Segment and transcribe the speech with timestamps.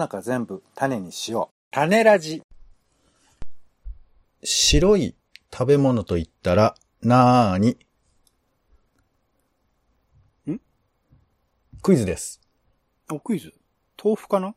[0.00, 1.56] 中全部種にしよう。
[1.70, 2.42] 種ラジ。
[4.42, 5.14] 白い
[5.52, 7.76] 食べ物と言ったら、なーに
[10.50, 10.60] ん？
[11.82, 12.40] クイズです。
[13.08, 13.52] あ、クイズ？
[14.02, 14.54] 豆腐かな？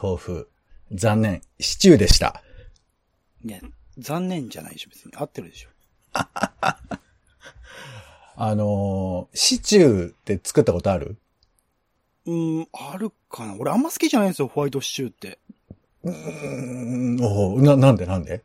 [0.00, 0.50] 豆腐。
[0.92, 1.42] 残念。
[1.60, 2.42] シチューでした。
[3.44, 3.60] いや、
[3.98, 5.12] 残念じゃないでしょ、別に。
[5.14, 5.68] 合ってるでしょ。
[8.40, 11.18] あのーシチューって作ったことある？
[12.28, 15.38] うーん、あるかな俺あんま好きじゃないんですよ、ホワイトシチューって。
[16.04, 18.04] うーん、おうな、なんで？
[18.06, 18.44] なんで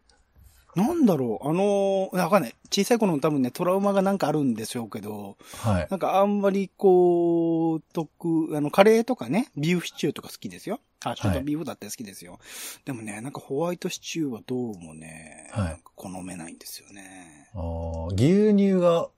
[0.76, 2.56] なんだろう、あのー、わかんない。
[2.72, 5.88] 小さい頃の多分ね、トラウマがなんかあるんでしょうけど、はい。
[5.92, 10.80] なんかあんまりこう、得、あの、カレーとかね、ビーフシチューとか好きですよ。
[11.06, 12.40] あ、ちょっとビーフだって好きですよ。
[12.86, 17.50] でもね、なんかホワイトシチューはどうもね、はい好めないんですよね。
[17.54, 19.10] あー牛乳が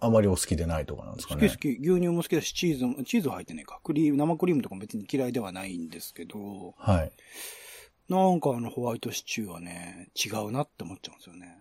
[0.00, 1.48] あまりお好きでないとかなんですかね。
[1.48, 1.68] 好き好き。
[1.68, 3.80] 牛乳も好きだし、チーズも、チーズは入ってないか。
[3.84, 7.12] クリーム、生クリームとかも別に嫌いではないんですけど、はい。
[8.08, 11.58] なんかあのホワイトシチューはね、違うなって思っちゃうんですよね。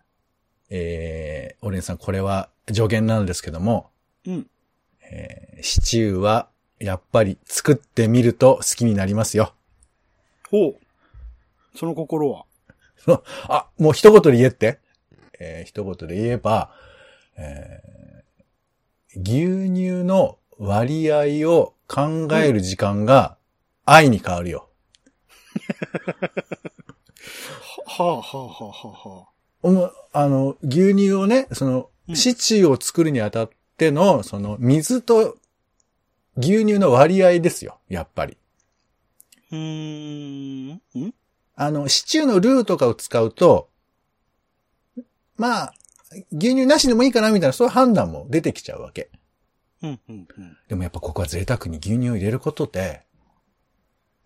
[0.72, 3.92] えー、オレンさん、これは助言なんですけども、
[4.26, 4.50] うん。
[5.12, 6.48] えーシチューは、
[6.80, 9.54] やっぱり作ってみると好きになりますよ。
[10.50, 11.78] ほう。
[11.78, 12.46] その心は。
[13.50, 14.80] あ、もう一言で言えって。
[15.40, 16.72] えー一言で言えば、
[17.38, 18.00] えー
[19.22, 23.38] 牛乳の割合を考える時間が
[23.86, 24.70] 愛に変わるよ。
[27.86, 29.30] はあはあはあはあはあ。
[29.62, 35.38] おもあの、牛乳をね、そのう、んシチューを作るにあたっての、その、水と
[36.38, 38.38] 牛乳の割合ですよ、やっぱり。
[39.52, 40.82] うーん。
[40.98, 41.14] ん？
[41.56, 43.70] あの、シチューのルーとかを使うと、
[45.36, 45.74] まあ、
[46.32, 49.10] 牛乳なしでもいいかなみたいな、そういう判断も出てきちゃうわけ。
[49.82, 50.58] うん、うん、うん。
[50.68, 53.04] でもやっぱここは贅沢に牛乳を入れることで、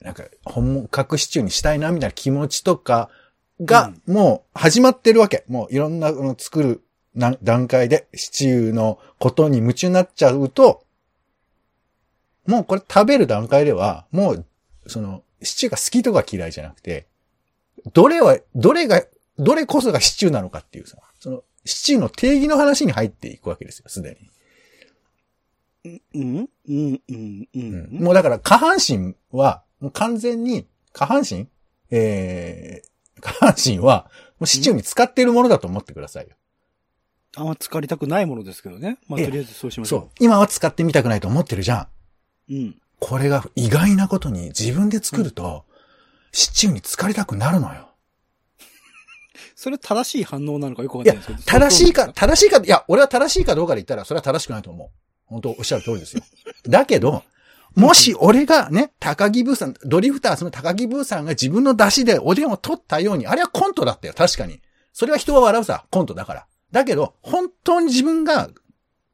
[0.01, 3.09] なんか本格シチューにしたいなみたいな気持ちとか
[3.61, 5.45] がもう始まってるわけ。
[5.47, 6.83] もういろんなの作る
[7.15, 10.83] な段階でシチューのことに夢中になっちゃうと、
[12.47, 14.45] もうこれ食べる段階では、もう
[14.87, 17.07] そのシチューが好きとか嫌いじゃなくて、
[17.93, 19.03] どれは、どれが、
[19.37, 24.17] どれこそがシチューなのかっていうさ、そのシチューの定義の話に入っていくわけですよ、すで
[25.85, 26.01] に。
[26.13, 31.47] うんうんうんううんんもうだから下半身は、もう完全に、下半身？
[31.91, 34.09] えー、下半身は、
[34.39, 36.35] もうシチューに使っているものだと思ってくださいよ。
[37.35, 38.97] あんま使いたくないものですけどね。
[39.07, 40.09] まあ、ええとりあえずそうしましょそう。
[40.19, 41.87] 今は使ってみたくないと思ってるじゃ
[42.49, 42.53] ん。
[42.53, 42.55] う。
[42.55, 42.75] うん。
[42.99, 45.65] これが意外なことに自分で作ると、
[46.31, 47.89] シチューに浸かりたくなるのよ。
[49.63, 51.43] それ正しい反応なのかよくわかんないですけど。
[51.43, 54.89] 正しいか、正しいか、いや、俺は正しいかどうかで言ったら、それは正しくないと思う。
[55.25, 56.23] 本当おっしゃる通りですよ。
[56.67, 57.23] だけど、
[57.73, 64.61] もし俺がね、高木ブーさん、ドリフターズの高木ブーさんが自分の出汁でおでんを取ったように、あれはコントだったよ、確かに。
[64.91, 66.47] それは人は笑うさ、コントだから。
[66.73, 68.49] だけど、本当に自分が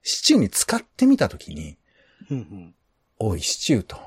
[0.02, 1.78] シチューに使ってみたときに、
[2.32, 2.76] うんうん。
[3.20, 3.98] おいシチューと、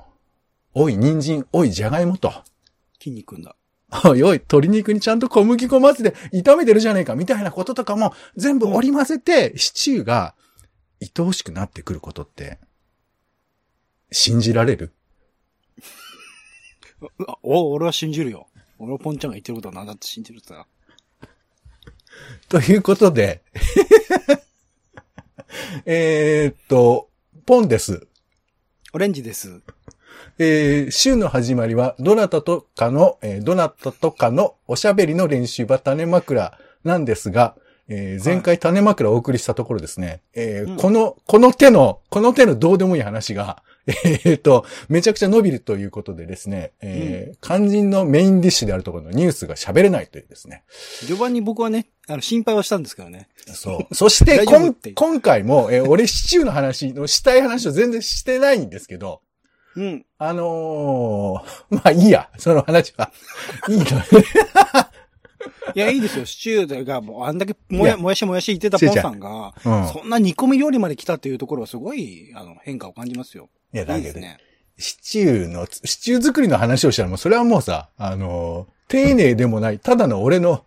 [0.74, 2.32] おい人参、おいじゃがいもと、
[2.98, 3.54] 筋肉んだ。
[4.04, 10.34] おいおい、鶏肉にちゃんと小麦粉混ぜて炒めてるじゃねえか、みたいなこととかも全部織り混ぜて、シチューが
[11.00, 12.58] 愛おしくなってくることって、
[14.10, 14.92] 信じられる？
[17.26, 18.46] あお、俺は信じるよ。
[18.78, 20.66] 俺はポンちゃんが言ってることは何だって信じるさ。
[22.48, 23.42] ということで、
[25.84, 27.10] えーっと、
[27.46, 28.06] ポンです。
[28.92, 29.60] オレンジです。
[30.38, 37.54] えー週の始まりは、どなたとかの、えーどなたとかのおしゃべりの練習場種枕なんですが、
[37.88, 50.62] えー前回種枕をお送りしたところですね、えーうんこの、この手の、この手のどうでもいい話が、 えーっと、めちゃくちゃ伸びるということでですね、えー肝心のメインディッシュであるところのニュースが喋れないというですね。
[51.00, 53.28] 序盤に僕はね、あの、心配はしたんですけどね。
[53.52, 53.94] そう。
[53.94, 54.44] そして
[54.94, 59.20] 今回も、えー俺シチューの話のしたい話を全然してないんですけど、
[59.76, 60.06] うん。
[60.18, 63.10] あのー、 まあいいや、その話は。
[63.68, 63.84] いいの。
[65.74, 66.26] いや、いいですよ。
[66.26, 69.88] シチューが、もうあんだけもや、もやしもやし言ってたポンさんが、うん。
[69.88, 73.48] そんな煮込み料理まで来たっていうところはすごい、あの、変化を感じますよ。
[73.72, 74.38] いや、いだけど、いですね。
[74.78, 80.64] シチューの、シチュー作りの話をしたらもうそれはもうさ、あのー、丁寧でもない、ただの俺の、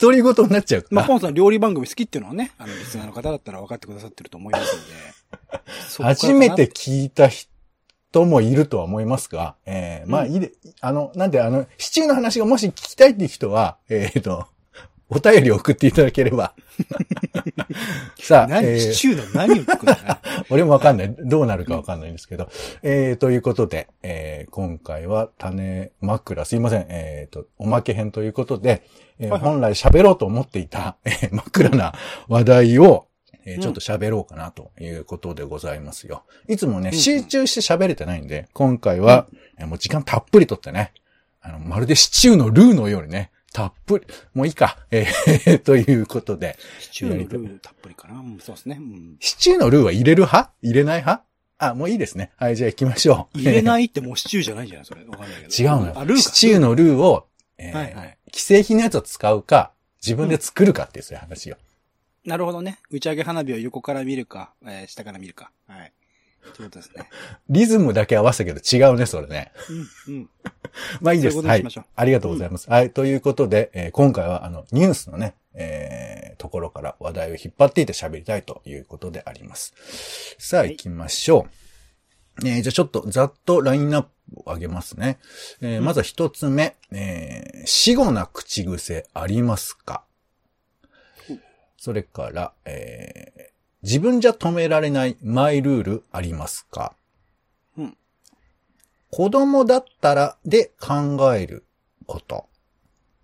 [0.00, 0.86] 独り言になっちゃう。
[0.90, 6.14] まあ、ポンさん料理番組好きっていうのはね、あの、リスナーの方だったら分かってくださってると思いますので。
[6.14, 7.50] 初めて聞いた人
[8.24, 14.46] もいるとは思いますが、えー、まあいいで、あの、なんで、あの、シチューの話がもし聞きたいっていう人は、えっ、と、
[15.08, 16.52] お便りを送っていただければ。
[18.18, 19.98] さあ、何、えーシチューの何を作るの
[20.50, 21.14] 俺もわかんない。
[21.16, 22.48] どうなるかわかんないんですけど。
[22.82, 26.86] えー、ということで、えー、今回は種枕、すいません。
[26.88, 28.82] えー、と、おまけ編ということで、
[29.18, 31.94] えーはいはい本来喋ろうと思っていた、えー、枕な
[32.28, 33.06] 話題を、
[33.46, 36.24] えーうんちょっと喋ろうかなということでございますよ。
[36.48, 39.26] いつもね、集中して喋れてないんで、今回は、
[39.58, 40.92] えーもう時間たっぷりとってね、
[41.40, 48.14] あの、まるでシチューのルーのようにね、たっぷり、もういいか、えー、 ということで、シチューのルールたっぷりかな。
[48.14, 48.76] うん、そうですね。
[48.78, 49.16] うん。
[49.20, 50.52] シチューのルーは入れる派？
[50.60, 51.24] 入れない派？
[51.58, 52.32] あ、もういいですね。
[52.36, 53.38] はい、じゃあ行きましょう。
[53.38, 55.04] 入れないってもうシチューじゃないじゃないそれ。
[55.06, 55.70] わかんないけど。
[55.70, 56.16] 違うのよ。
[56.18, 57.26] シチューのルーを、
[57.56, 59.72] えーはいはい既製品のやつを使うか、
[60.02, 61.56] 自分で作るかっていう、そういう話よ。
[62.26, 62.78] なるほどね。
[62.90, 65.50] 打ち上げ花火を横から見るか、えー下から見るか。
[65.68, 65.92] はい。
[66.54, 67.08] ということですね。
[67.48, 69.52] リズムだけ合わせたけど違うね、それね。
[70.06, 70.30] うん、うん。
[71.00, 71.36] まあいいです。
[71.38, 71.84] はいそういうことにしましょう。
[71.96, 72.68] ありがとうございます。
[72.70, 72.90] はい。
[72.92, 79.72] ということで、えー今回はあの、ニュースのね、えーところから話題を引っ張っていって喋りたいということであります。
[80.38, 81.46] さあ、はい行きましょ
[82.42, 82.46] う。
[82.46, 84.10] えーじゃあちょっとざっとラインナップ
[84.44, 85.18] を上げますね。
[85.62, 90.02] えーまずは一つ目、えー死後な口癖ありますか？
[90.02, 90.05] うん
[91.86, 96.96] それから、えー自分じゃ止められないマイルールありますか？
[97.78, 97.96] うん
[99.12, 101.64] 子供だったらで考える
[102.04, 102.48] こと。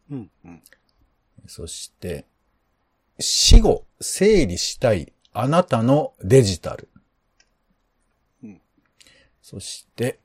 [0.08, 0.62] うん、うん。
[1.48, 2.26] そして、
[3.18, 6.88] 死後整理したいあなたのデジタル。
[8.44, 8.60] うん
[9.42, 10.20] そして、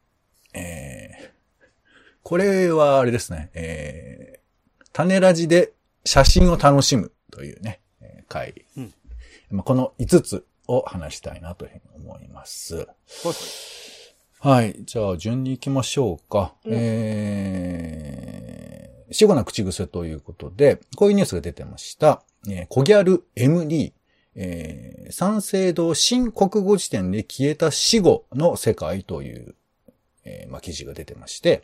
[0.53, 1.65] えー、
[2.21, 5.73] これはあれですね、えー、種ラジで
[6.05, 7.86] 写真を楽しむというね、えー
[8.27, 8.65] 回。
[8.77, 8.93] うん
[9.51, 12.87] まあこの5つを話したいなというふうに思います。
[14.39, 14.75] はい。
[14.83, 16.53] じゃあ、順に行きましょうか。
[16.65, 22.21] うんえー、死後な口癖ということで、こういうニュースが出てました。
[22.47, 23.93] えー、コギャル MD、
[24.35, 29.55] えー、三省堂新国語辞典で消えた死後の世界という、
[30.23, 31.63] えーまあ、記事が出てまして、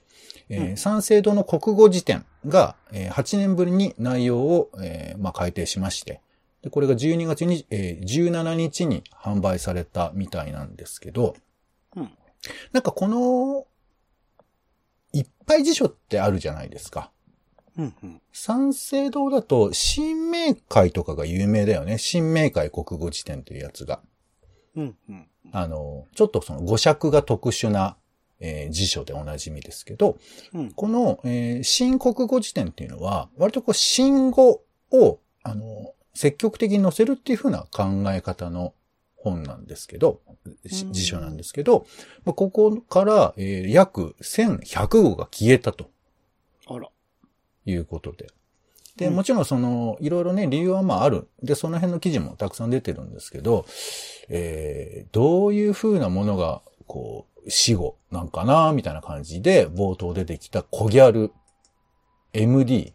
[0.50, 6.23] えーうん三省堂の国語辞典が、えー8年ぶりに内容を、えーまあ、改定しまして、
[6.64, 11.36] でこれが12月に、えー17日に販売されたみたいなんですけど、
[11.96, 12.12] うん。
[12.72, 13.68] なんかこの、
[15.12, 17.12] いっぱい辞書ってあるじゃないですか。
[17.78, 18.22] うん、うん。
[18.32, 21.98] 三省堂だと、新明会とかが有名だよね。
[21.98, 24.02] 新明会国語辞典というやつが。
[24.76, 25.28] うん、うん。
[25.52, 27.98] あの、ちょっとその語尺が特殊な、
[28.40, 30.18] えー辞書でおなじみですけど、
[30.54, 30.72] うん。
[30.72, 34.62] この、えー新国語辞典っていうのは、割とこう、新語
[34.92, 38.74] を、あの、積極的に載せるっていう風な考え方の
[39.16, 40.20] 本なんですけど、
[40.92, 41.86] 辞書なんですけど、
[42.26, 45.90] まあここから、えー約1100語が消えたと
[46.68, 46.90] あら。
[47.66, 48.28] いうことで。
[48.98, 51.30] で、うんもちろんその、いろいろね、理由はまあある。
[51.42, 53.66] で、その辺の記事もたくさん出てるんですけど、
[54.30, 61.32] えー、どういう風なものが、こう、死後なんかな、みたいな感じで、冒頭出てきたコギャル、
[62.34, 62.94] MD、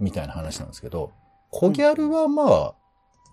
[0.00, 1.12] みたいな話なんですけど、
[1.50, 2.74] コギャルはまあ、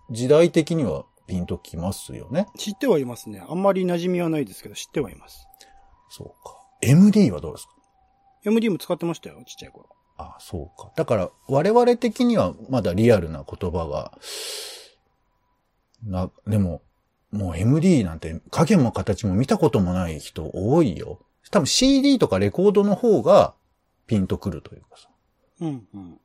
[0.09, 2.47] 時代的にはピンときますよね。
[2.57, 3.43] 知ってはいますね。
[3.47, 5.47] あんまり馴染みはないですけど、知ってはいます。
[6.09, 6.57] そうか。
[6.81, 7.73] MD はどうですか
[8.45, 9.89] ？MD も使ってましたよ、ちっちゃい頃。
[10.17, 10.91] あそうか。
[10.95, 14.17] だから、我々的にはまだリアルな言葉が、
[16.03, 16.81] な、でも、
[17.31, 21.19] もう MD なんて影も形も見たこともない人多いよ。
[21.51, 23.53] 多分 CD とかレコードの方が
[24.05, 25.09] ピンとくるというかさ。
[25.61, 26.19] うん、うん。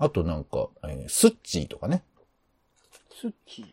[0.00, 2.02] あとなんか、えースッチーとかね。
[3.20, 3.66] スッチー。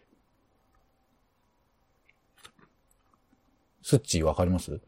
[3.82, 4.82] スッチーわかります？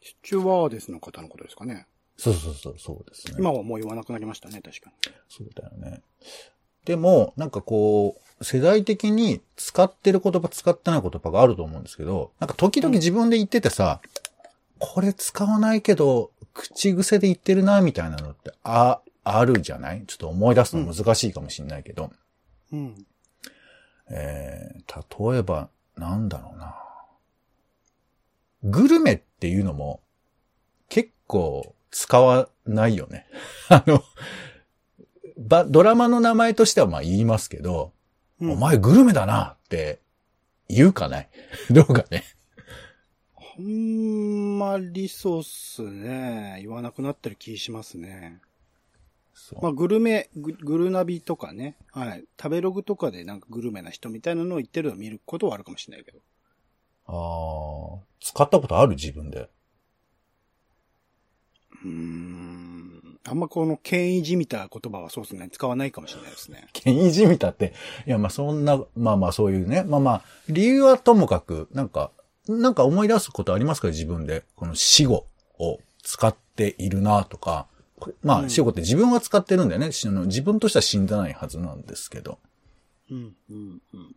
[0.00, 1.86] スチュワーデスの方のことですかね。
[2.16, 3.34] そうそうそう、そうですね。
[3.40, 5.12] 今はもう言わなくなりましたね、確かに。
[5.28, 6.02] そうだよね。
[6.84, 14.00] でも、なんかこう、世代的に使ってる言葉、使ってない言葉があると思うんですけど、なんか時々自分で言っててさ、
[14.78, 20.04] これ使わないけど、口癖で言ってるな、みたいなのって、あ、あるじゃない？
[20.06, 22.12] ちょっと思い出すの難しいかもしれないけど、
[22.72, 23.06] うん。
[24.10, 26.76] えー、例えば、なんだろうな。
[28.62, 30.00] グルメっていうのも、
[30.88, 33.26] 結構使わないよね。
[33.68, 34.02] あの、
[35.36, 37.92] ば、ドラマの名前としてはまあ言いますけど、
[38.40, 40.00] うんお前グルメだなって
[40.68, 41.28] 言うかない？
[41.72, 42.22] どうかね？
[43.34, 46.58] あんまりそうっすね。
[46.60, 48.40] 言わなくなってる気しますね。
[49.48, 51.76] そうまあ、グルメ、ググルナビとかね。
[51.92, 52.24] はい。
[52.36, 56.18] 食べログとかでなんかグルメな人みたいなのを言ってるのを見ることはあるかもしれないけど。
[57.06, 59.48] あー使ったことある自分で。
[61.84, 63.20] うーん。
[63.22, 66.66] あんまこの権威じみた言葉はそうですね、使わないかもしれないですね。
[66.72, 67.72] 権威じみたって。
[68.04, 69.84] いや、まあそんな、まあまあそういうね。
[69.84, 72.10] まあまあ、理由はともかく、なんか、
[72.48, 73.88] なんか思い出すことありますか？
[73.88, 74.44] 自分で。
[74.56, 75.28] この死語
[75.60, 77.68] を使っているなとか。
[77.98, 79.88] これまあ、うん死語って自分は使ってるんだよね。
[79.88, 82.38] 自分としては死んでないはずなんですけど。
[83.10, 84.16] うん、うん、うん。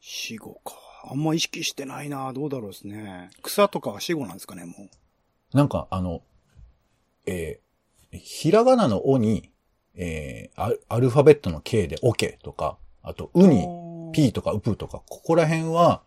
[0.00, 0.74] 死後か。
[1.10, 3.30] あんま意識してないなどうだろうですね。
[3.42, 4.74] 草とかは死後なんですかね、も
[5.52, 5.56] う。
[5.56, 6.22] なんか、あの、
[7.26, 7.70] えー
[8.12, 9.52] ひらがなのおに、
[9.94, 13.66] えーアルファベットの K で OK とか、あと、うに、
[14.12, 16.02] P とかウプとか、ここら辺は、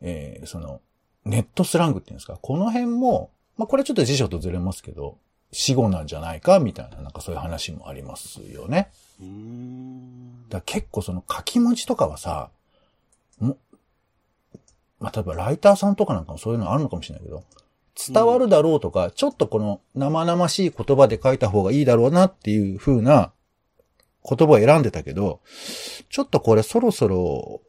[0.00, 0.80] えーその、
[1.24, 5.18] ネットスラングっていうんですか、この辺も、まあ、これちょっと辞書とずれますけど、
[5.52, 8.90] 死語なんじゃないか、みたいな、なんかそういう話もありますよね。
[10.48, 12.50] だ結構その書き文字とかはさ、
[13.38, 13.56] も、
[15.00, 17.44] まあ、例えばライターさんとかなんかもそういうのあるのかもしれないけど、
[17.96, 23.32] 伝わるだろうとか、ちょっとこの生々しい言葉で書いた方がいいだろうなっていう風な
[24.28, 25.40] 言葉を選んでたけど、
[26.08, 27.60] ちょっとこれそろそろ、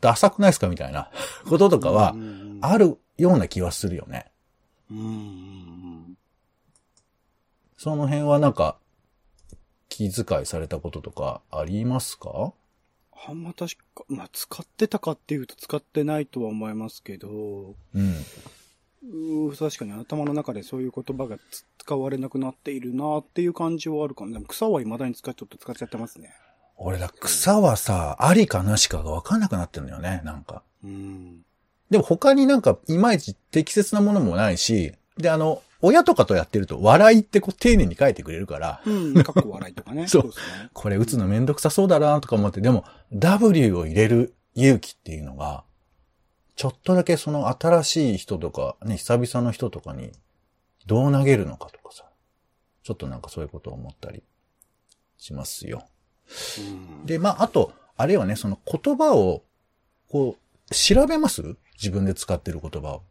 [0.00, 1.10] ダサくないですかみたいな
[1.48, 2.14] こととかは
[2.62, 4.30] あるような気はするよね。
[4.90, 5.97] うん。
[7.78, 8.76] その辺はなんか、
[9.88, 12.52] 気遣いされたこととかありますか？
[13.26, 18.14] あんま確か、まあ、使ってたかっていうと使ってないとは思いますけど、うん。
[19.04, 24.32] うー確かに頭の中でそういう言葉がつ使われなくなっているなっていう感じはあるかも。
[24.32, 26.34] でも草は未だに使っちょっと使っちゃってますね。
[26.76, 30.62] 俺だ、草はさ、ありかなしかがわかんなくなってるんだよね、なんか。
[30.84, 31.44] うん。
[31.90, 40.06] でも他になんか、いまいち適切なものもないし、で、あの、親とかとやってると、笑いってこう丁寧に書いてくれるから、うん、かっこ笑いとかね。
[40.08, 40.70] そうですね。
[40.72, 45.64] これ打つのめんどくさそうだなとか思って、でも、W を入れる勇気っていうのが、
[46.56, 50.10] ちょっとだけその新しい人とか、ね、久々の人とかに、
[50.86, 52.04] どう投げるのかとかさ、
[52.82, 54.24] ちょっとなんかそういうことを思ったり
[55.16, 55.86] しますよ。
[56.58, 59.44] うん、で、まあ、あと、あれよね、その言葉を、
[60.08, 60.36] こ
[60.70, 61.56] う、調べます？
[61.74, 63.02] 自分で使ってる言葉を。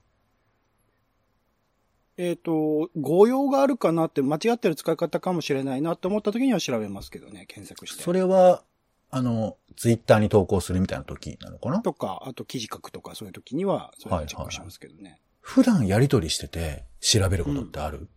[2.18, 8.04] えっ、と、誤用があるかなって間違ってる使い方かもしれないなって思った時には調べますけどね、検索して。
[8.04, 8.64] それは、
[9.12, 11.82] あの、ツイッターに投稿するみたいな時なのかな？
[11.82, 15.22] とか、あと記事書くとかそういう時には、それをチェックしますけどね。
[15.42, 18.10] 普段やりとりしてて調べることってある、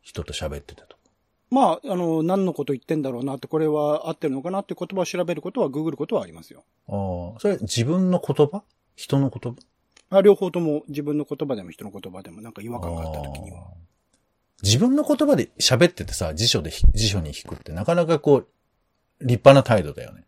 [0.00, 0.96] 人と喋ってたと。
[1.50, 6.64] まあ、あの、何のこと言ってんだろうなって、これは合ってるのかなって言葉を調べることは、ググることはありますよ。
[6.86, 8.62] ああ、それ自分の言葉？
[8.94, 9.58] 人の言葉？
[10.10, 13.68] あ両方とも自分の言葉でも人の言葉でもなんか違和感があった時には。
[14.62, 18.46] 自分の言葉で喋っててさ、辞書でひ、辞書に引くってなかなかこう、
[19.20, 20.24] 立派な態度だよね。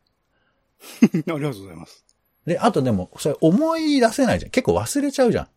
[1.02, 2.04] ありがとうございます。
[2.46, 4.50] で、あとでも、それ思い出せないじゃん。
[4.50, 5.48] 結構忘れちゃうじゃん。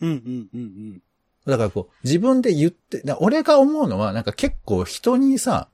[0.00, 1.02] うんうんうんうん。
[1.46, 5.68] だからこう、自分で言って、だ俺が思うのは、なんか結構人にさ、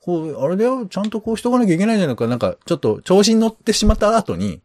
[0.00, 4.62] こう、あれだよ、ちゃんとこうしとかなきゃいけないんじゃないか、なんかちょっと調子に乗ってしまった後に、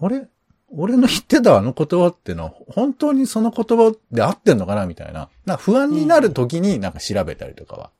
[0.00, 0.28] あれ？
[0.70, 5.28] 俺の言ってたあの言葉ってのは、本当にその言葉で合ってんのかなみたいな。
[5.46, 7.90] な不安になる時になんか調べたりとかは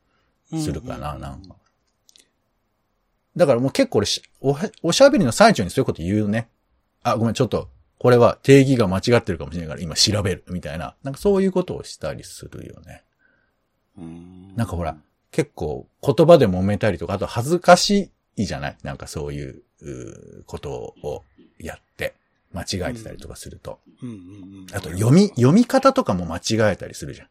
[0.59, 1.55] するかな、うんなんか。
[3.37, 6.49] だからもう結構俺しおは、おしゃべりの最中にそういうこと言うね。
[7.03, 10.95] あ、ごめん、ちょっと、これは定義が間違ってるかもしれないから今調べる、みたいな。
[11.03, 13.03] なんかそういうことをしたりするよね。
[13.97, 14.97] うんなんかほら、
[15.31, 18.77] 結構言葉で揉めたりとか、あと恥ずかしいじゃない？
[18.83, 19.63] なんかそういう
[20.47, 21.25] ことを
[21.59, 22.15] やって、
[22.53, 23.81] 間違えてたりとかすると。
[24.03, 24.19] うんうんう
[24.65, 24.67] ん。
[24.73, 27.29] あと読み、読み方とかも間違えたりするじゃん。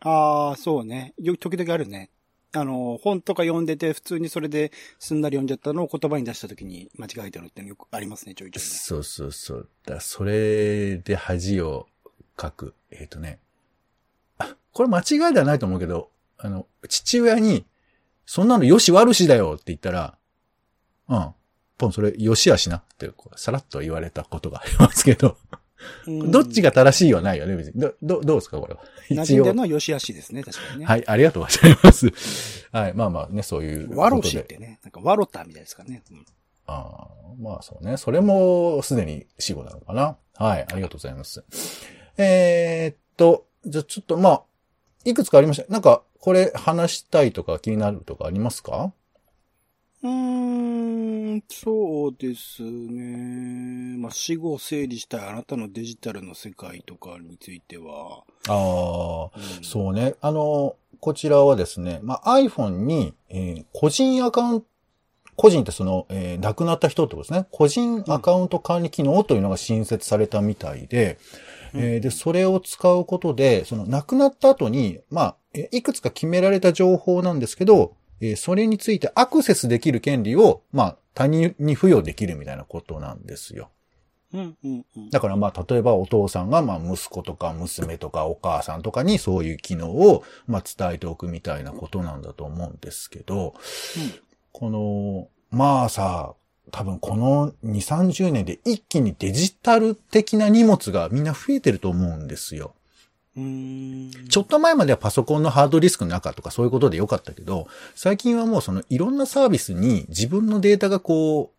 [0.00, 1.14] ああ、そうね。
[1.18, 2.10] よ、時々あるね。
[2.52, 8.68] あの、本とか読んでて、普通にそれですんなり読んじゃったのを言葉に出した時に間違えてるってのよくありますね、ちょいちょいね。
[8.68, 9.68] そうそうそう。
[9.84, 11.86] だそれで恥を
[12.36, 12.74] かく。
[12.90, 13.40] えっ、とね。
[14.38, 17.66] あ、これ間違いではないと思うけど、あの、父親に、
[18.26, 20.18] そんなのよし悪しだよって言ったら、
[21.08, 21.34] うん。
[21.78, 25.36] ポン、それ、よしあしなって、さらっと言われたことがありますけど、
[26.06, 27.80] うんどっちが正しいはないよね、別に。
[27.80, 28.80] ど、ど、どうですか、これは？
[29.10, 30.86] 馴染んのは良し悪しですね、確かにね。
[30.86, 32.10] はい、ありがとうございます。
[32.72, 34.00] はい、まあまあね、そういうことで。
[34.00, 36.02] ワロシってね、なんかワロタみたいですかね。
[36.10, 36.26] うん
[36.68, 37.96] ああ、まあそうね。
[37.96, 40.16] それもすでに死後なのかな。
[40.34, 41.44] はい、ありがとうございます。
[42.16, 44.42] えーっと、じゃあちょっとまあ、
[45.04, 45.70] いくつかありました。
[45.72, 48.92] なんか、これ話したいとか気になるとかありますか？
[50.06, 53.96] うーん、そうですね。
[53.98, 58.22] まあ、死後を整理したいあなたのデジタルの世界とかについては。
[58.48, 60.14] ああ、うんそうね。
[60.20, 64.66] あの、こちらはですね、まあ iPhone に、えー個人アカウント、
[65.34, 67.46] 個人ってその、えー亡くなった人ってことですね。
[67.50, 71.18] 個人アカウント管理機能というのが新設されたみたいで、
[71.74, 83.70] うんえーで、それを使うことで、その亡くなった後に、まあ、えいくつか決められた情報なんですけど、えーそれについてアクセスできる権利を、まあ、他人に付与できるみたいなことなんですよ。
[84.32, 85.10] うん、うん、うん。
[85.10, 93.54] だからまあ、例えばお父さんがまあ、息子とか娘とかお母さんとかにそういう機能をまあ、伝えておくみたいなことなんだと思うんですけど、
[94.52, 96.34] この、まあさ、
[96.72, 102.74] 多分この2、30年で一気にデジタル的な荷物がみんな増えてると思うんですよ。
[103.36, 111.52] ちょっと前まではパソコンのハードディスクの中とかそういうことでよかったけど、最近はもうそのいろんなサービスに自分のデータがこ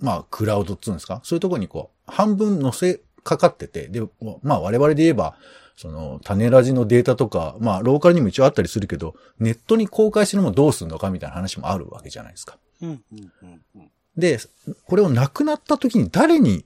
[0.00, 1.20] う、まあクラウドっつうんですか？
[1.24, 4.00] そういうところにこう、半分載せかかってて、で、
[4.42, 5.36] まあ我々で言えば、
[5.76, 12.56] その種ラジのデータとか、まあローカルにも一応あったりするけど、ネットに公開するのもどうするのかみたいな話もあるわけじゃないですか。
[12.80, 13.90] うん、うん、うん、うん。
[14.16, 14.38] で、
[14.86, 16.64] これをなくなった時に誰に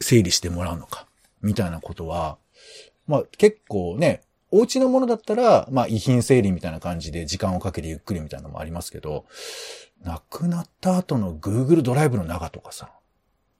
[0.00, 1.06] 整理してもらうのか、
[1.42, 2.38] みたいなことは、
[3.06, 9.26] まあ結構ね、お家のものだったら、まあ遺品整理みたいな感じで時間をかけてゆっくりみたいなのもありますけど、
[10.02, 12.90] なくなった後の Google ドライブの中とかさ、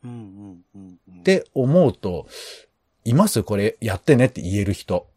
[0.05, 0.99] うん、うん、うん。
[1.09, 2.27] うんっ、て思うと、
[3.05, 3.43] います？
[3.43, 5.09] これやってねって言える人。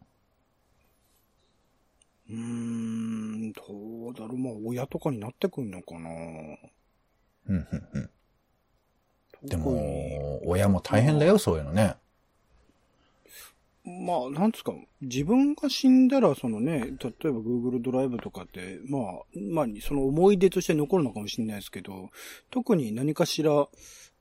[2.28, 3.62] うーん、ど
[4.10, 4.38] うだろう。
[4.38, 6.08] まあ、親とかになってくんのかな。
[7.48, 8.10] うんうんうん
[9.42, 11.94] でも、親も大変だよ、そういうのね。
[14.04, 19.02] まあ、なんつうか、自分が死んだら、そのね、例えば Google ドライブとかって、まあ、
[19.38, 22.10] まあ、その思い出として残るのかもしれないですけど、
[22.50, 23.68] 特に何かしら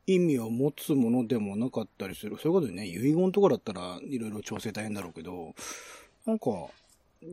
[0.08, 2.38] 意味を持つものでもなかったりする。
[2.38, 5.54] そういうことでね、遺言とかだったらいろいろ調整大変だろうけど、
[6.26, 6.46] なんか、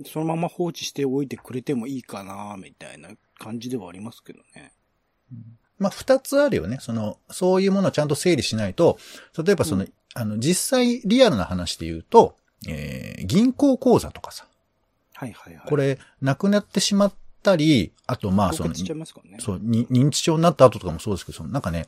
[0.05, 4.73] そのまま放置しておいてくれてもいいかな、みたいな感じではありますけどね。
[5.78, 6.78] まあ、二つあるよね。
[6.81, 8.99] その、そういうものをちゃんと整理しないと、
[9.45, 14.47] 例えばその、うあの、実際リアルな話で言うと、えー、銀行口座とかさ、
[15.15, 15.69] はいはいはい。
[15.69, 18.73] こ、れ、なくなってしまったり、あとまあ、その
[19.25, 19.37] ね。
[19.41, 21.87] そう、に認知症になった後とかもそうですけど、そのなんかね、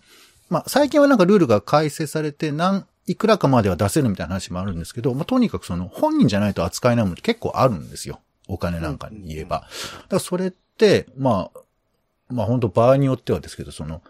[0.50, 8.20] まあ、最近はなんかルールが改正されて、何、いくらかまでは出せるみたいな話もあるんですけど、まあ、とにかくその、本人じゃないと扱えないものって結構あるんですよ。
[8.46, 9.60] お金なんかに言えば。
[9.60, 9.68] だか
[10.10, 11.60] らそれって、まあ、
[12.30, 14.02] まあ本当場合によってはですけど、その、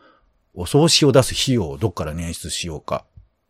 [0.54, 3.04] お葬式を出す費用をどっから捻出しようか。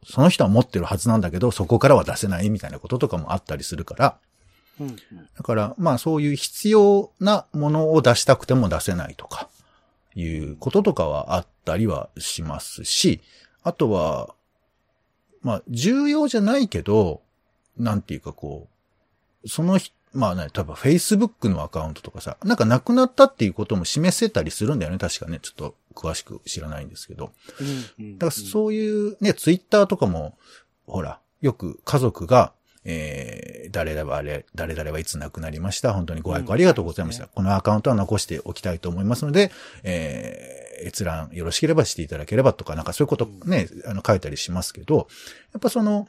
[0.05, 4.19] その人は持ってるはずなんだけど、そこからは出せないみたいなこととかもあったりするから。
[5.37, 9.49] だから、まあそういう必要なものを出したくても出せないとか、
[10.15, 13.21] いうこととかはあったりはしますし、
[13.63, 14.35] あとは、
[15.43, 17.23] まあ重要じゃないけど、
[17.77, 18.69] なんていうかこ
[19.45, 25.39] う、その人、まあね、例えば Facebook のアカウントとかさ、なんかなくなったっていうことも示せたりするんだよね、確かね。
[25.43, 27.33] ちょっと詳しく知らないんですけど。
[27.99, 28.19] うんうん。
[28.19, 30.39] だからそういうね、ツイッターとかも、
[30.87, 32.53] ほら、よく家族が、
[32.85, 35.93] えー、誰々はあれ、誰々はいつ亡くなりました。
[35.93, 37.25] 本当にご愛顧ありがとうございました。
[37.25, 39.51] うんこのアカウントは残しておきたいと思いますので、
[39.83, 45.09] えー、閲覧よろしければしていただければとか、なんかそういうことね、あの書いたりしますけど、
[45.53, 46.07] やっぱその、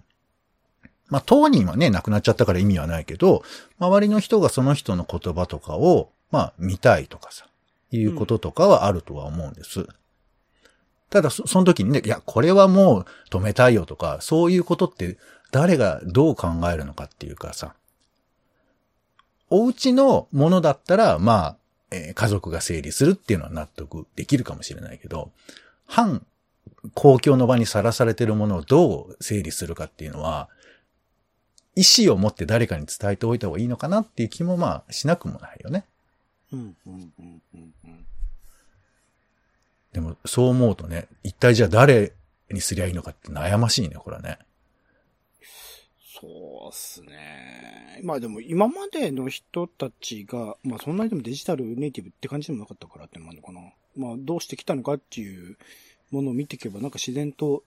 [1.08, 3.44] まあ当人はね、亡くなっちゃったから意味はないけど、
[3.80, 7.49] 周りの人がその人の言葉とかを、まあ見たいとかさ、
[7.92, 9.88] いうこととかはあるとは思うんです。
[11.10, 15.18] ただそ、その時にね、いや、これはもう止めたいよとか、そういうことって
[15.52, 17.74] 誰がどう考えるのかっていうかさ、
[19.50, 21.56] お家のものだったら、まあ、
[21.92, 25.32] えー家族が整理するっていうのは納得できるかもしれないけど、
[25.88, 26.24] 反
[26.94, 30.50] 公共の場にさらされているものをどう整理するかっていうのは、
[31.76, 35.86] 意思を持って誰かに伝えておいた方がいいのかなっていう気もまあしなくもないよね。
[36.52, 38.06] うんうんうんうんうん。
[39.94, 42.14] でもそう思うとね、一体じゃあ誰
[42.52, 44.38] にすりゃいいのかって悩ましいね、これはね。
[46.22, 48.02] そうっすね。
[48.04, 53.62] まあでも今までの人たちが、まあそんなにでもデジタルネイティブって感じでもなかったからってのもあるのかな。
[53.96, 55.58] まあどうしてきたのかっていう
[56.12, 57.64] ものを見ていけばなんか自然と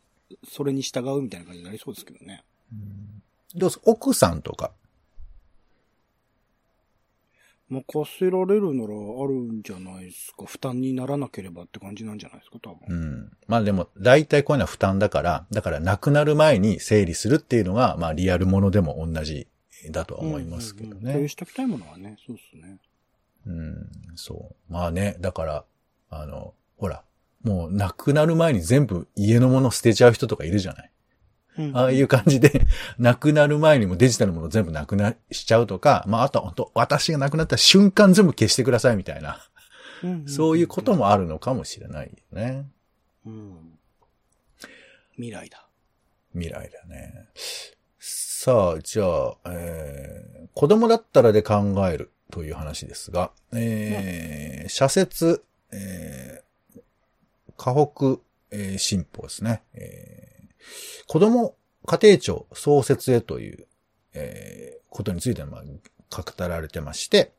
[0.48, 2.44] それに従うみたいな感じになりそうですけどね。
[3.54, 3.80] どうす？
[3.84, 4.72] 奥さんとか。
[7.72, 10.44] 任せられるならあるんじゃないですか？
[10.44, 13.00] 負担にならなければって感じなんじゃないですか、多う分。
[13.00, 13.32] ん。
[13.46, 19.48] まあでも、大体こういうのは負担だから、だから亡くなる前に整理するっていうのが、まあリアルものでも同じ
[19.90, 21.28] だとは思いますけどうんうんうん。
[21.28, 22.78] しときたいものはね、そうっすね。
[23.46, 24.72] うん、そう。
[24.72, 25.64] まあね、だから、
[26.10, 27.02] あの、ほら、
[27.42, 30.90] もう亡くなる前に全部家のもの捨てちゃう人とかいるじゃない。
[31.58, 32.66] うんああいう感じで、
[32.98, 39.46] 亡くなる前にもデジタルのもの全部なくなしちゃうとか、まああとは本当私が亡くなった瞬間全部消してくださいみたいな。
[40.26, 42.66] そういうこともあるのかもしれないよね。
[43.24, 43.78] うん。
[45.14, 45.68] 未来だ。
[46.32, 47.28] 未来だね。
[47.98, 56.82] さあ、じゃあ、えー、子供だったらで考えるという話ですが、えー、社説、えー、
[57.56, 59.62] 河北、えー、新報ですね。
[59.74, 60.31] えー、
[61.06, 61.54] 子供
[61.86, 63.66] 家庭庁創設へという、
[64.14, 67.32] えー、ことについて、まあ、語られてまして、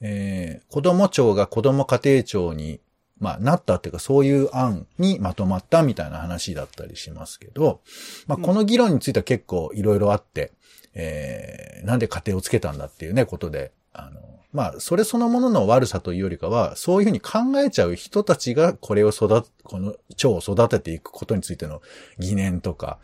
[0.00, 2.80] えー、子供庁が子供家庭庁に、
[3.18, 7.80] まあ、なったっていうか、そういう案にまとまったみたいな話だったりしますけど、
[8.26, 10.52] まあ、この議論については結構いろいろあって、
[10.94, 14.20] えー、なんで家庭をつけたんだっていうね、ことで、あの、
[14.52, 21.82] まあ、それそのものの悪さというよりかは、そういうふうに考えちゃう人たちがこれを育て、この蝶を育てていくことについての
[22.18, 22.98] 疑念とか、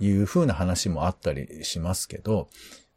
[0.00, 2.48] いうふうな話もあったりしますけど、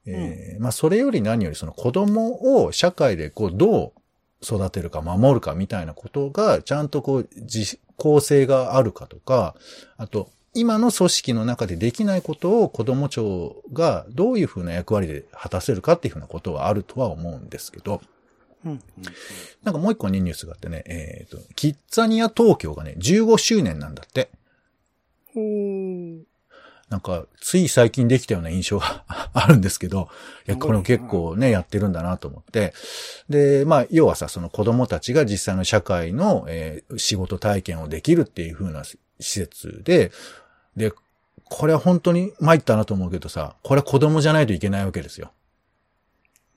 [0.06, 4.00] えーまあ、それより何よりその子供を社会でこう、どう
[4.42, 9.56] 育てるか守るかみたいなことが、ちゃんとこう、実効性があるかとか、
[9.98, 18.02] あと、今の組織の中でできないことを子供庁がどういうふうな役割で果たせるかっていうふうなことはあるとは思うんですけど、
[18.66, 18.72] うん。
[18.72, 18.80] うん
[19.64, 24.30] なんかもう一個ね、ニュースがあってね、えっ、と、キッザニア東京がね、15周年なんだって。
[25.34, 26.22] ほー。
[26.90, 30.10] なんか、つい最近できたような印象が あるんですけど、
[30.48, 32.74] いや、これ結構ね、やってるんだなと思って。
[33.30, 38.84] で、まあ、要はさ、その子供たちが実際の社会の、えー仕事体験をできるっていう風な
[39.20, 40.12] 施設で、
[40.76, 40.94] で、
[41.46, 45.32] これは本当に参ったなと思うけどさ、これは子供じゃないといけないわけですよ。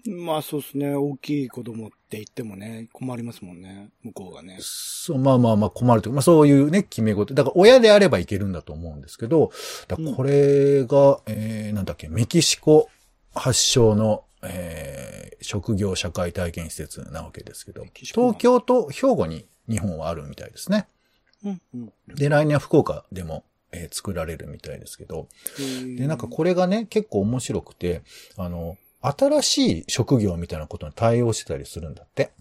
[0.05, 0.95] まあそうですね。
[0.95, 3.89] 大きい子供って言ってもね、困りますもんね。
[4.03, 4.59] 向こうがね。
[4.61, 7.35] そう、まあまあまあ困るというか、まあそういうね、決め事。
[7.35, 9.53] だから親であればいけるんだと思うんですけど、
[9.87, 12.89] だこれが、えー、なんだっけ、メキシコ
[13.33, 20.89] 発祥の、えー、職業社会体験施設なわけですけど、東京と兵庫に日本はあるみたいですね。
[21.45, 21.61] うん。
[21.75, 21.93] うん。
[22.09, 25.29] で、来年は福岡でも、えー作られるみたいですけど、
[25.97, 28.03] で、なんかこれがね、結構面白くて、
[28.37, 32.33] あの、新しい職業みたいなことに対応してたりするんだって。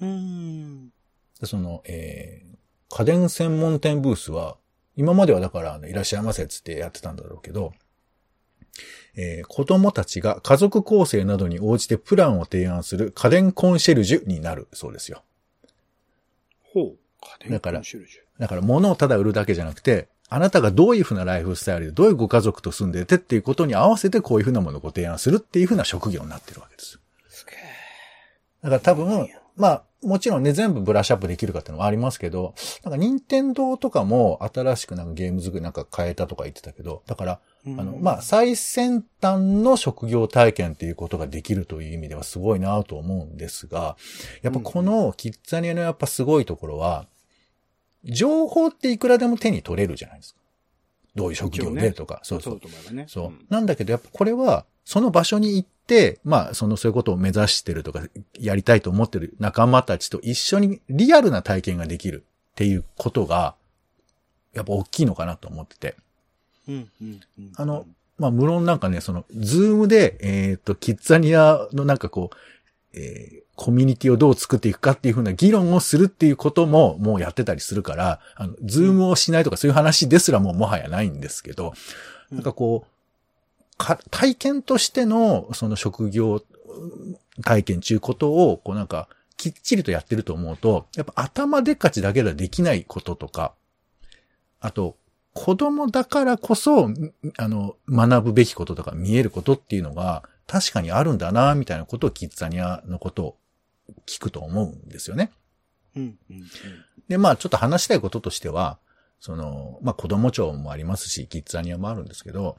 [0.00, 0.88] うーん。
[1.40, 4.56] でその、えー、家電専門店ブースは、
[4.96, 7.72] 今まではだから、あのいらっしゃいませっつってやってたんだろうけど、
[9.14, 15.22] えー子供たちが家族構成などに応じてプランを提案する家電コンシェルジュになるそうですよ。
[16.72, 16.96] ほう。
[17.48, 17.82] だから
[18.38, 26.96] だから物をただ売るだけじゃなくて、あなたがどういうふうなライフスタイルで、どういうご家族と住んでてっていうことに合わせてこういうふうなものをご提案するっていうふうな職業になってるわけです。
[26.96, 26.98] ュ。
[27.28, 27.56] すげえ。
[28.62, 43.96] だから多分、まあ、もちろんね、全部ブラッシュアップできるかっていうのはありますけど、なんか、任天堂とかも新しくなんかゲーム作りなんか変えたとか言ってたけど、だから、あの、まあ、最先端の職業体験っていうことができるという意味ではすごいなと思うんですが、
[44.42, 47.06] やっぱこのキッザニアのやっぱすごいところは、
[48.04, 50.40] 情報っていくらでも手に取れるじゃないですか。
[51.14, 52.94] どういう職業でとか、そうそうそう。
[52.94, 53.04] ね。
[53.08, 53.28] そう。
[53.28, 58.02] んなんだけど、やっぱこれは、その場所に行って、まあ、その、そういうことを目指してるとか、
[58.38, 63.54] やりたいと思ってる仲間たちと一緒にリアルな体験ができるっていうことが、
[64.54, 65.96] やっぱ大きいのかなと思ってて。
[66.68, 66.90] うん。
[67.00, 67.20] うん。
[67.38, 67.86] うんあの、
[68.18, 72.36] まあ、無論なんかね、その、ズームで、えっ、と、キッザニアのなんかこう、
[72.94, 81.74] えーコミュニティをどう作っていくかっていうふうな議論をするっていうことももうやってたりするから、あの、ズームをしないとかそういう話ですらもうもはやないんですけど、
[82.30, 82.38] うん。
[82.38, 93.54] なんかこう、か、体験としての、その職業うん体験っていうことを、こうなんか、きっちりとやってると思うと、やっぱ頭でっかちだけではできないこととか、
[94.60, 94.96] あと、
[95.34, 103.36] 子供だからこそ、んあの、学ぶべきこととか見えることっていうのが、確かにあるんだな、みたいなことをキッザニアのことを
[104.06, 105.30] 聞くと思うんですよね。
[105.96, 106.18] うん。
[106.30, 106.42] うん。
[107.08, 108.78] で、まあ、ちょっと話したいこととしては、
[109.20, 112.56] その、まあ、子供庁もありますし、キッザニアもあるんですけど、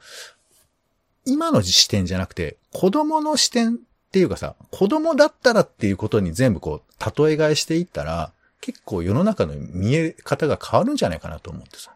[1.26, 3.78] 今の視点じゃなくて、子供の視点っ
[4.12, 11.92] ていうかさ、子供だったらっていうことに全部こう、例え替えしていったら、結構世の中の見え方が変わるんじゃないかなと思ってさ。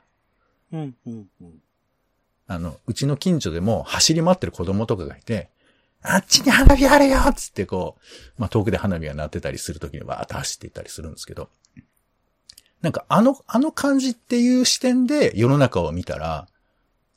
[0.73, 0.97] うん。
[1.07, 1.29] うん。
[1.41, 1.63] うん。
[2.47, 5.49] あの、うちの近所でも走り回ってる子供とかがいて、
[6.03, 11.49] あっちに花火あるよっつってこう、まあ、遠くで花火が鳴ってたりするときにわーっと走っていったりするんですけど、
[12.83, 16.47] なんかあの、あの感じっていう視点で世の中を見たら、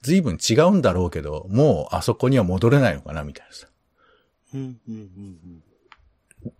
[0.02, 3.68] 随分違うんだろうけど、もうあそこには戻れないのかなみたいなさ。
[4.56, 4.80] うん。
[4.88, 4.96] うん。
[4.96, 5.64] うん。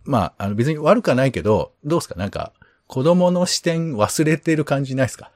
[0.04, 2.14] まあ、あの別に悪くはないけど、どうですか？
[2.14, 2.52] なんか、
[2.86, 5.32] 子供の視点忘れてる感じないですか？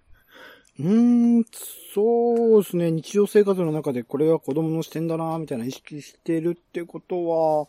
[0.80, 1.44] うーん、
[1.96, 2.90] そうですね。
[2.90, 7.68] 日常生活の中でこれは子供の視点だな、みたいな意識してるってことは、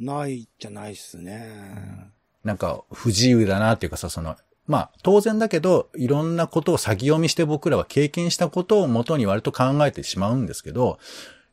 [0.00, 2.10] ないじゃないっすね。
[2.42, 4.34] なんか不自由だなっていうかさ、その、
[4.66, 10.98] まあ当然だけど、いろんなことを先読みして僕らは経験したことをもとに割と考えてしまうんですけど、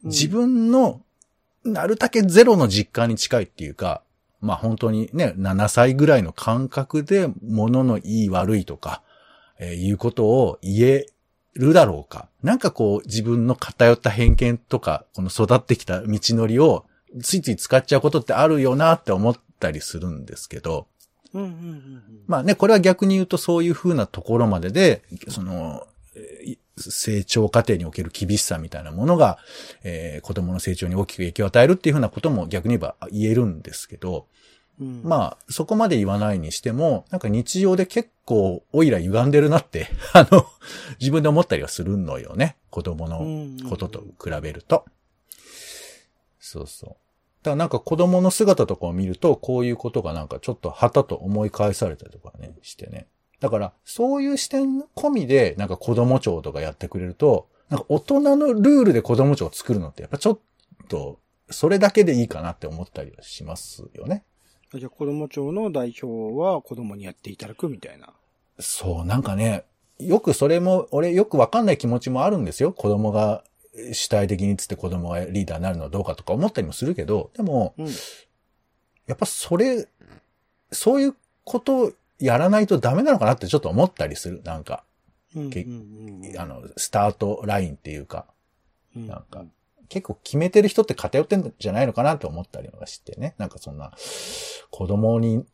[0.04, 1.04] 自分の
[1.64, 4.02] なるだけゼロの実感に近いっていうか、
[4.42, 9.04] まあ本当にね、7歳ぐらいの感覚で物のいい悪いとか、
[9.60, 11.06] えーいうことを言え
[11.56, 12.28] るだろうか。
[12.44, 16.86] なんかこう自分の偏った偏見とか、この育ってきた道のりを
[17.22, 20.88] ついつい使っちゃうことってあるよなって思ったりするんですけど、
[21.34, 22.04] うんうんうん。
[22.28, 29.38] まあね、これは逆に言うとそういう風なところまでで、その、えー成長過程における厳しさみたいなものが、
[29.86, 34.28] えー子供の成長に大きく影響を与えるっていう風なことも逆に言えば言えるんですけど、
[34.80, 35.02] うん。
[35.04, 40.46] まあ、そこまで言わないにしても、なんか日常で結構、おいら歪んでるなって、 あの、
[41.00, 42.58] 自分で思ったりはするのよね。
[42.70, 44.86] 子供のことと比べると。
[46.40, 46.90] そうそう。
[46.90, 53.08] だからなんか子供の姿とかを見ると、こういうことがなんかちょっと旗と思い返されたりとかね、してね。
[53.40, 60.40] だから、そういう視点込みで、なんか子供庁とかやってくれると、なんか大人のルールで子供庁を作るのって、やっぱちょっ
[60.88, 64.24] と、それだけでいいかなって思ったりはしますよね。
[64.80, 68.10] じゃあ子供庁の代表は子供にやっていただくみたいな。
[68.60, 69.66] そう、なんかね、
[70.00, 72.74] よくそれも、俺よくわかんない気持ちもあるんですよ。
[72.74, 73.44] 子供が
[73.94, 77.88] 主体的につって子供がリーダーになるのはどうかとか思ったりもするけど、でも、うん。
[79.08, 79.88] やっぱそれ、
[80.72, 84.42] そういうことをやらないとダメなのかなってちょっと思ったりする。
[84.44, 84.84] なんか、
[85.52, 88.26] けうんうんうんあの、スタートラインっていうか、
[88.96, 89.46] うんなんか、
[89.90, 93.36] 結構決めてる人って偏ってんじゃないのかなと思ったりはしてね。
[93.38, 93.94] なんかそんな、
[94.72, 95.46] 子供に、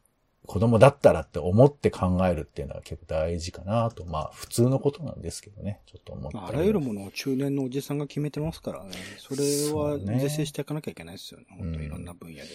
[0.48, 4.06] 子供だったらって思って考えるっていうのは結構大事かなと。
[4.06, 5.82] まあ、普通のことなんですけどね。
[5.86, 8.92] ちょっと思ったりまああらゆるものを中年のおじさんが決めてますからね。
[9.20, 11.46] それは是正していかなきゃいけないですよね。
[11.52, 12.50] 本当うんいろんな分野で。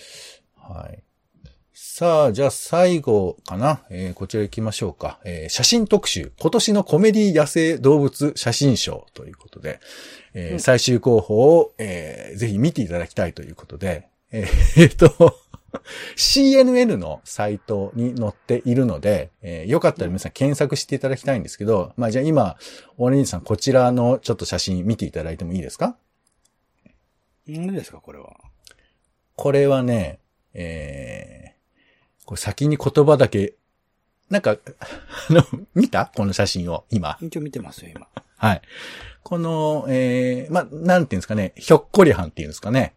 [0.57, 1.03] はい。
[1.79, 3.83] さあ、じゃあ最後かな。
[3.91, 5.21] えーこちら行きましょうか。
[5.27, 6.33] えー写真特集。
[6.41, 9.81] 今年のコメディ野生動物写真賞ということで、
[10.33, 14.47] えーうん最終候補を、えーぜひ見ていただきたいということで、えー
[14.85, 15.39] えーと、
[16.17, 22.57] CNN のサイトに載っているので、えーよかったら皆さん検索していただきたいんですけど、まあじゃあ今、
[22.97, 25.99] オレンジさんこちらのちょっと写真見ていただいてもいいですか？
[27.47, 28.35] 何ですか、これは？
[29.35, 30.21] これはね、
[30.55, 31.56] えー、
[32.27, 33.55] これ先に言葉だけ、
[34.29, 34.57] なんか、
[35.31, 36.11] あの、見た？
[36.15, 37.17] この写真を、今。
[37.23, 38.09] 一応見てますよ、今。
[38.37, 38.63] はい。
[39.23, 42.95] この、えー、ま、なんていうんですかね、ひょっこりはんっていうんですかね。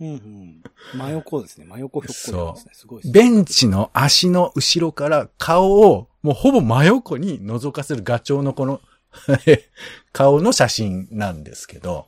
[0.00, 0.62] うんうん。
[0.94, 1.66] 真横ですね。
[1.66, 2.72] 真横ひょっこりなんですね。
[2.74, 3.02] すごい。
[3.12, 8.80] ベンチの足の後ろから顔を、もうほぼ真横に覗かせるガチョウのこの、
[10.12, 12.06] 顔の写真なんですけど。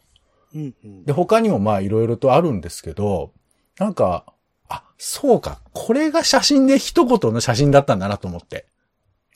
[0.55, 1.05] うんうん。
[1.05, 3.33] で、他にもまあいろいろとあるんですけど、
[3.79, 4.33] なんか、あ、
[5.05, 8.67] そうか、これが写真で一言の写真だったんだなと思って。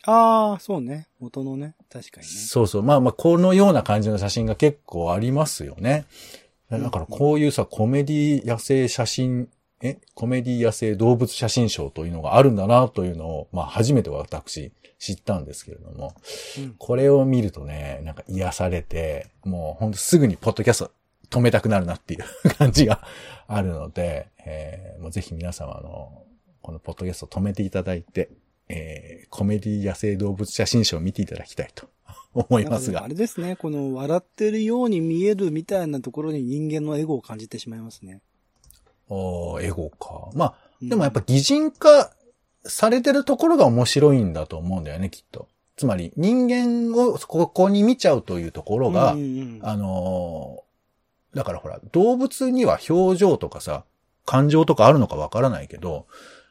[0.05, 1.09] ああ、そうね。
[1.19, 1.75] 元のね。
[1.93, 2.33] 確かにね。
[2.33, 2.83] そうそう。
[2.85, 6.05] まあまあ、このような感じの写真が結構ありますよね。
[6.71, 9.49] だからこういうさ、コメディ野生写真、
[9.83, 16.15] え、コメディ野生動物写真賞というのがあるんだなというのを、まあ初めて私知ったんですけれども、
[16.59, 20.93] うんこれを見るとね、なんか癒されて、もうほんとすぐにポッドキャスト
[21.31, 22.25] 止めたくなるなっていう
[22.57, 23.03] 感じが
[23.47, 26.23] あるので、えーもうぜひ皆様の、
[26.63, 28.31] このポッドキャスト止めていただいて、
[28.69, 31.89] えーコメディ野生動物写真賞を見ていただきたいと
[32.35, 33.09] 思いますがあ。
[33.09, 33.57] れですね。
[33.57, 38.21] この笑ってるように見えるみたいなところに人間のエゴを感じてしまいますね。
[39.09, 40.31] おーエゴか。
[40.35, 42.13] まあ、うんでもやっぱ擬人化
[42.65, 45.49] されてるところが面白いんだと思うんだよね、きっと。
[45.77, 50.66] つまり人間をここに見ちゃうというところが、うんうんあのー
[51.37, 53.85] だからほら、動物には表情とかさ、
[54.25, 56.07] 感情とかあるのかわからないけど、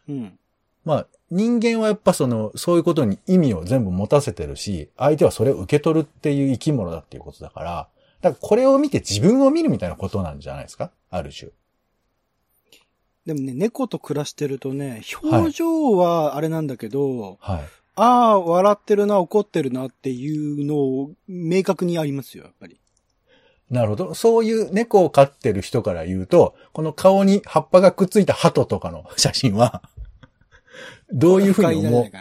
[0.07, 0.39] うん。
[0.85, 7.89] まあ、人間はやっぱその、そういうことに意味を全部持たせてるし、相手はそれを受け取るっていう生き物だっていうことだから、
[8.21, 10.91] だからこれを見て自分を見るみたいなことなんじゃないですか？
[11.09, 11.51] ある種。
[13.25, 17.63] でもね、猫と暮らしてるとね、表情はあれなんだけど、はい。
[17.95, 22.79] ああ、笑ってるな、怒ってるなっていうのを明確にありますよ、やっぱり。
[23.75, 24.13] なるほど。
[24.15, 29.83] そういう猫を飼ってる人から言うと、この顔に葉っぱがくっついた鳩とかの 写真は、
[31.11, 32.05] どういうふうに思う？
[32.05, 32.11] こ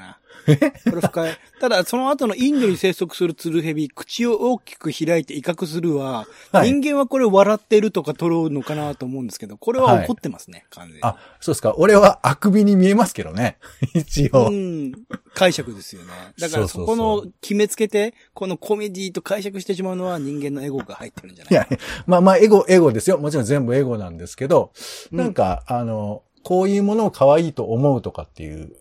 [0.46, 1.38] れ不快。
[1.58, 11.00] ただ、その後のインドに生息するツルヘビ、口を大きく開いて威嚇するは、はい人間はこれ笑ってるとか取るのかなと思うんですけど、これは怒ってますね、完全に。
[11.02, 11.74] あ、そうですか。
[11.78, 13.56] 俺はあくびに見えますけどね。
[13.94, 14.48] 一応。
[14.48, 14.92] うん。
[15.34, 16.08] 解釈ですよね。
[16.38, 21.68] だからそこの決めつけて、このコメディと解釈してしまうのは人間のエゴが入ってるんじゃないいや、
[22.06, 23.18] まあまあ、エゴ、エゴですよ。
[23.18, 24.72] もちろん全部エゴなんですけど、
[25.12, 25.18] うん。
[25.18, 28.76] なんか、あの、こういうものを可愛いと思うとかっていう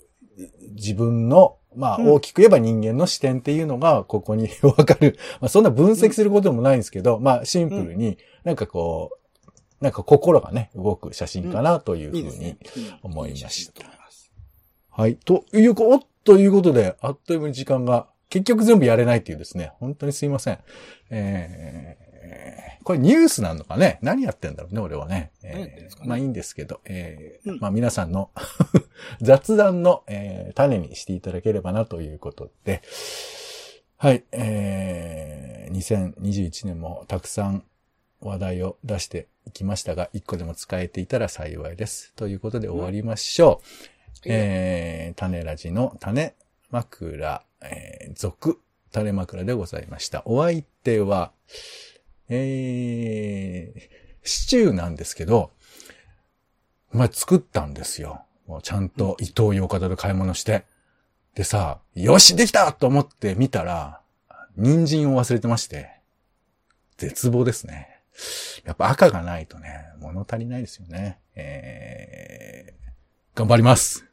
[0.75, 2.11] 自分の、まあ、うん。
[2.13, 5.17] 大きく言えば人間の視点っていうのが、ここに わかる。
[5.41, 12.57] まあ、そんな分析することでもないんですけど、まあ、シンプルに、なんかこう、なんか心がね、動く写真かなというふうに
[13.01, 13.83] 思いました。
[14.89, 15.15] はい。
[15.15, 19.73] というこ、おっということで、あっという間に時間が、結局全部やれないっていうですね。
[19.79, 20.59] 本当にすいません。
[21.09, 23.99] えー、これニュースなのかね？
[24.01, 25.31] 何やってんだろうね、俺はね。
[25.43, 26.07] えーね？
[26.07, 28.31] まあいいんですけど、えーうんまあ皆さんの
[29.21, 32.81] 雑談の、えー種にしていただければなということで、
[33.97, 37.63] はい、えー、2021年もたくさん
[38.19, 42.13] 話題を出していきましたが、一個でも使えていたら幸いです。
[42.15, 43.67] ということで終わりましょう。
[44.25, 46.35] えー、種ラジの種
[46.71, 48.59] 枕、えー、続、
[48.91, 50.23] 種枕でございました。
[50.25, 51.31] お相手は、
[52.29, 55.51] えー、シチューなんですけど、
[56.91, 58.23] まあ、作ったんですよ。
[58.47, 60.65] もうちゃんと伊東洋方で買い物して。
[61.35, 64.01] でさ、よし、できたと思って見たら、
[64.55, 65.89] 人参を忘れてまして、
[66.97, 68.01] 絶望ですね。
[68.63, 71.19] やっぱ赤がないとね、物足りないですよね。
[71.35, 74.12] えー、頑張ります。